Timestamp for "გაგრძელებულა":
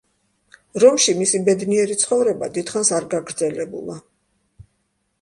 3.15-4.03